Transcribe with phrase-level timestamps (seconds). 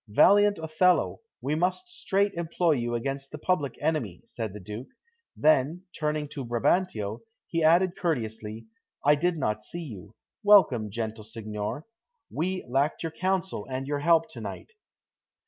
[0.09, 4.87] "Valiant Othello, we must straight employ you against the public enemy," said the Duke.
[5.37, 8.65] Then, turning to Brabantio, he added courteously:
[9.05, 11.85] "I did not see you; welcome, gentle signor;
[12.31, 14.71] we lacked your counsel and your help to night."